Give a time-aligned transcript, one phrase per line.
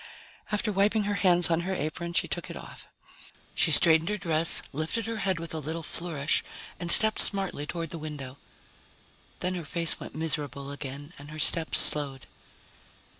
[0.51, 2.87] After wiping her hands on her apron, she took it off.
[3.53, 6.43] She straightened her dress, lifted her head with a little flourish,
[6.79, 8.39] and stepped smartly toward the window.
[9.41, 12.25] Then her face went miserable again and her steps slowed.